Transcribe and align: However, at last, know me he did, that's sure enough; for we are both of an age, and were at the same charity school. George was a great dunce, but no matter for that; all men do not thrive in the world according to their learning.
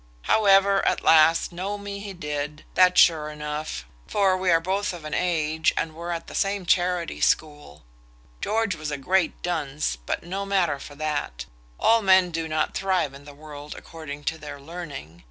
However, 0.23 0.83
at 0.83 1.03
last, 1.03 1.51
know 1.51 1.77
me 1.77 1.99
he 1.99 2.11
did, 2.11 2.65
that's 2.73 2.99
sure 2.99 3.29
enough; 3.29 3.85
for 4.07 4.35
we 4.35 4.49
are 4.49 4.59
both 4.59 4.93
of 4.93 5.05
an 5.05 5.13
age, 5.13 5.71
and 5.77 5.93
were 5.93 6.11
at 6.11 6.25
the 6.25 6.33
same 6.33 6.65
charity 6.65 7.21
school. 7.21 7.85
George 8.41 8.73
was 8.73 8.89
a 8.89 8.97
great 8.97 9.39
dunce, 9.43 9.97
but 9.97 10.23
no 10.23 10.43
matter 10.43 10.79
for 10.79 10.95
that; 10.95 11.45
all 11.79 12.01
men 12.01 12.31
do 12.31 12.47
not 12.47 12.73
thrive 12.73 13.13
in 13.13 13.25
the 13.25 13.35
world 13.35 13.75
according 13.77 14.23
to 14.23 14.39
their 14.39 14.59
learning. 14.59 15.19